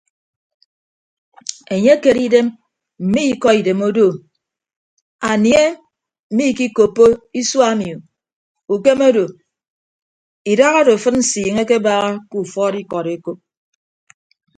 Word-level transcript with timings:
Enye 1.73 1.91
ekere 1.97 2.21
idem 2.27 2.47
mme 3.03 3.21
ikọ 3.33 3.49
idem 3.59 3.79
odoom 3.89 4.15
anie 5.31 5.63
mmikikoppo 6.31 7.05
isua 7.39 7.67
ami 7.73 7.89
ukem 8.73 8.99
odo 9.09 9.25
idahado 10.51 10.91
afịd 10.97 11.15
nsiiñe 11.19 11.61
akebaaha 11.63 12.09
ke 12.29 12.35
ufọọd 12.43 12.75
ikọd 12.83 13.07
ekop. 13.15 13.37